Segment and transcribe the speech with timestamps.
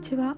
[0.00, 0.36] ちは、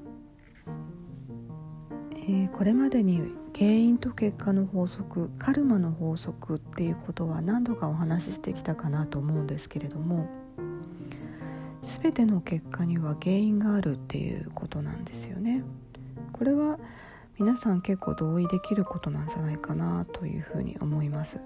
[2.15, 3.23] えー、これまでに
[3.55, 10.29] 原因と結果の法則カルマの法則っていうことは何度かお話ししてきたかなと思うんですけれども
[11.83, 15.65] 全ての結果には原因があるっていうことなんですよね。
[16.33, 16.79] これは
[17.39, 21.39] 皆さん結構同意できることなんじゃないかなというふうに思います。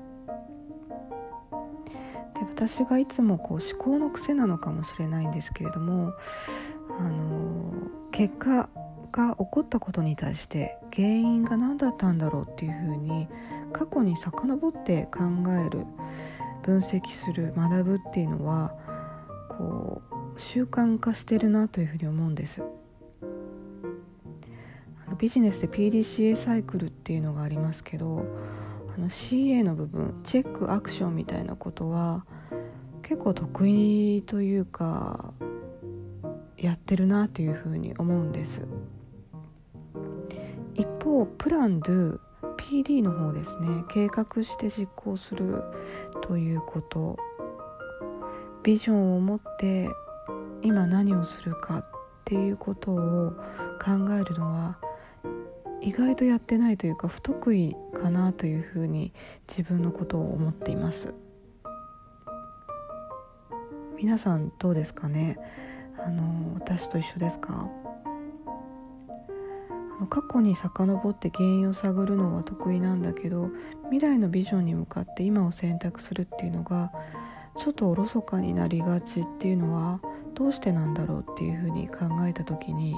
[2.38, 6.12] で私がいつもこう思考の癖なのかもしれないんですけれども
[6.98, 7.72] あの
[8.12, 8.68] 結果
[9.12, 13.28] が起こったことに対して原因が何だったんだろうっていうふうに
[13.72, 15.20] 過去に遡って考
[15.66, 15.86] える
[16.62, 18.74] 分析する学ぶっていうのは
[19.48, 20.02] こ
[20.36, 22.62] う習慣化してるなというふうに思うんです。
[25.18, 28.26] ビジネスで PDCA サイクルっていうのがありますけど
[28.96, 32.24] あの CA の部分チェックアクションみたいなことは
[33.02, 35.34] 結構得意というか
[36.56, 38.62] やってるなというふうに思うんです。
[40.74, 42.18] 一方プランドゥ
[42.56, 43.84] PD の方ですね。
[43.88, 45.62] 計画して実行する
[46.22, 47.18] ということ。
[48.62, 49.88] ビジョンを持って
[50.62, 51.84] 今何をするかっ
[52.24, 53.32] ていうことを
[53.78, 54.78] 考えるのは
[55.80, 59.12] 意外とやってないというか不得意かなというふうに
[59.48, 61.14] 自分のことを思っています。
[63.96, 65.38] 皆さんどうですかね？
[65.98, 67.70] あの私と一緒ですか？
[69.98, 73.48] あの過去に遡って原因を探るのは得意なんだけど
[73.84, 76.92] 未来のビジョンに向かって今を選択するっていうのが
[77.56, 80.00] ちょっとおろそかになりがちっていうのは
[80.34, 82.94] どうしてなんだろうっていうふうに考えた時に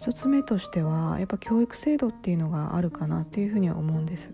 [0.00, 4.30] 1つ目としてはやっぱ教育制度っていうのがあるかなっていうふうには思うんです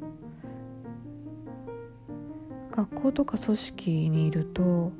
[2.70, 4.92] 学校とか組織にいると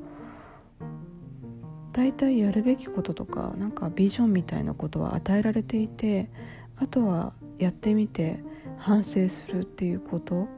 [1.93, 6.31] 大体やるべきこととかなんかビジョンみたいなことは与えられていて
[6.79, 8.41] あとはやってみて
[8.77, 10.49] 反省するっていうこと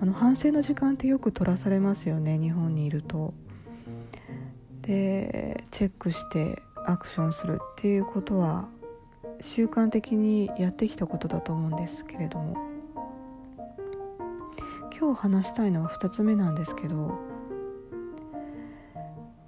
[0.00, 3.34] あの反省の時間ってよく取らされますよね日本にいると。
[4.82, 8.68] でチェックしてアクションするっていうことは
[9.40, 12.56] 習慣的にやってきたことだと思うんですけれども
[14.98, 17.18] 今日話したいのは2つ目なんですけど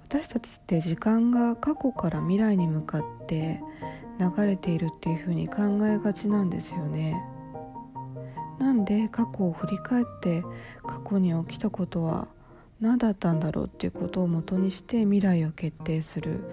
[0.03, 3.61] 私たちって時間が過去から未来に向かって
[4.19, 7.15] 流れているっていうふうに考えがちなんですよね。
[8.59, 10.43] なんで過去を振り返って
[10.85, 12.27] 過去に起きたことは
[12.81, 16.43] 何だったんだろうっていうことをもとにして未来を決定する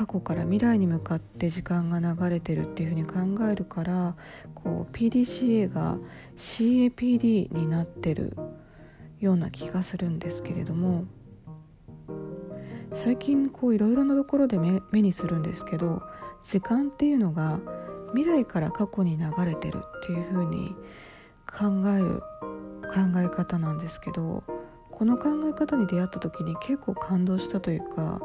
[0.00, 3.04] 過去から未来に向かって時間が流れてるっていうふうに
[3.36, 4.16] 考えるから
[4.54, 5.98] こう PDCA が
[6.38, 8.34] CAPD になってる
[9.20, 11.04] ような気がするんですけれども
[12.94, 16.02] 最近こういろいろなところで目目にするんですけど
[16.44, 17.60] 時間っていうのが
[18.14, 20.74] 未来から過去に流れてるっていうふうに
[21.46, 22.22] 考える
[22.88, 24.44] 考え方なんですけど
[24.90, 28.22] この考え方に出会った時に結構感動したというか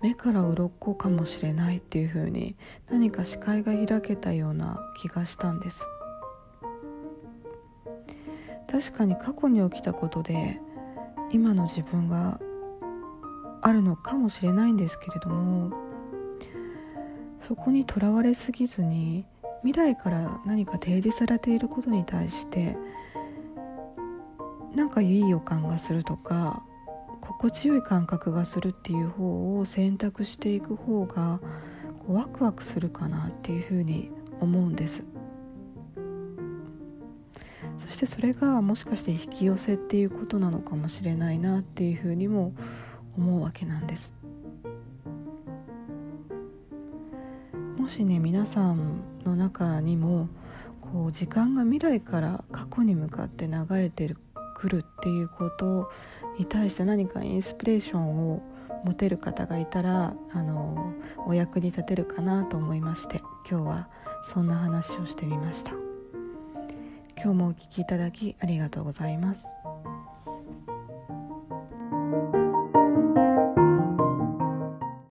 [0.00, 2.56] 目から鱗かもしれないっていう風に
[2.90, 5.84] 何か視界が開けたような気がしたんです。
[8.70, 10.60] 確かに過去に起きたことで
[11.32, 12.38] 今の自分が
[13.62, 15.72] あるのかもしれないんですけれども
[17.46, 19.24] そこにとらわれすぎずに
[19.62, 22.76] 未来から何か提示されていることに対して
[24.74, 26.62] なんかいい予感がするとか
[27.28, 31.40] 心地よい感覚がするっていう方を選択していく方が
[32.06, 35.04] こうワクワクするかなっていうふうに思うんです。
[37.78, 42.52] そしてそれがもしかして引き寄せっていうことなのかもしれないなっていうふうにも
[43.16, 44.14] 思うわけなんです。
[47.76, 50.28] もしね皆さんの中にも
[50.80, 54.16] こう時間が未来から過去に向かって流れてる
[54.58, 55.90] くるっていうこと
[56.38, 58.42] に対して何かインスピレーションを
[58.84, 60.92] 持てる方がいたらあの
[61.26, 63.18] お役に立てるかなと思いまして
[63.48, 63.88] 今日は
[64.24, 65.72] そんな話をしてみました。
[67.20, 69.44] 今日もお聴きいただきありがとうございます。